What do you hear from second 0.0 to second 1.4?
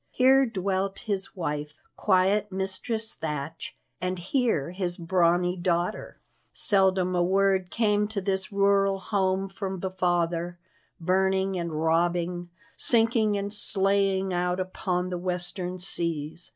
Here dwelt his